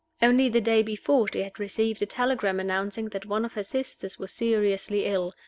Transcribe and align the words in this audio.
Only 0.19 0.49
the 0.49 0.61
day 0.61 0.81
before 0.81 1.27
she 1.31 1.43
had 1.43 1.59
received 1.59 2.01
a 2.01 2.07
telegram 2.07 2.59
announcing 2.59 3.09
that 3.09 3.27
one 3.27 3.45
of 3.45 3.53
her 3.53 3.61
sisters 3.61 4.17
was 4.17 4.33
seriously 4.33 5.05
ill. 5.05 5.31